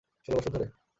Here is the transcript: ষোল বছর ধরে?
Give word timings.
ষোল 0.25 0.33
বছর 0.37 0.51
ধরে? 0.51 0.65